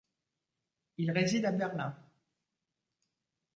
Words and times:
Il 0.97 1.11
réside 1.11 1.45
à 1.45 1.51
Berlin. 1.51 1.95